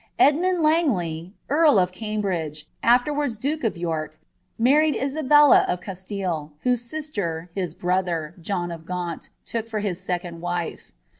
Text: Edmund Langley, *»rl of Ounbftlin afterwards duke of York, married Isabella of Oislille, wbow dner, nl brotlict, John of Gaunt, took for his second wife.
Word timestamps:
Edmund 0.17 0.63
Langley, 0.63 1.35
*»rl 1.47 1.77
of 1.77 1.91
Ounbftlin 1.91 2.63
afterwards 2.81 3.37
duke 3.37 3.63
of 3.63 3.77
York, 3.77 4.17
married 4.57 4.95
Isabella 4.95 5.63
of 5.67 5.79
Oislille, 5.81 6.51
wbow 6.65 6.83
dner, 7.45 7.49
nl 7.55 7.75
brotlict, 7.75 8.41
John 8.41 8.71
of 8.71 8.83
Gaunt, 8.87 9.29
took 9.45 9.67
for 9.67 9.77
his 9.81 10.01
second 10.01 10.41
wife. 10.41 10.91